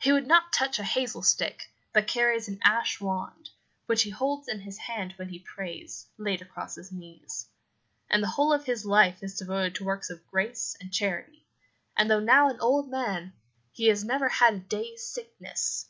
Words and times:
He 0.00 0.10
would 0.10 0.26
not 0.26 0.52
touch 0.52 0.80
a 0.80 0.82
hazel 0.82 1.22
stick, 1.22 1.70
but 1.92 2.08
carries 2.08 2.48
an 2.48 2.58
ash 2.64 3.00
wand, 3.00 3.48
which 3.86 4.02
he 4.02 4.10
holds 4.10 4.48
in 4.48 4.58
his 4.58 4.76
hand 4.76 5.12
when 5.14 5.28
he 5.28 5.38
prays, 5.38 6.04
laid 6.18 6.42
across 6.42 6.74
his 6.74 6.90
knees; 6.90 7.48
and 8.10 8.24
the 8.24 8.30
whole 8.30 8.52
of 8.52 8.64
his 8.64 8.84
life 8.84 9.22
is 9.22 9.38
devoted 9.38 9.76
to 9.76 9.84
works 9.84 10.10
of 10.10 10.26
grace 10.26 10.76
and 10.80 10.92
charity, 10.92 11.46
and 11.96 12.10
though 12.10 12.18
now 12.18 12.48
an 12.48 12.58
old 12.58 12.90
man, 12.90 13.34
he 13.70 13.86
has 13.86 14.02
never 14.04 14.28
had 14.28 14.54
a 14.54 14.58
day's 14.58 15.06
sickness. 15.08 15.88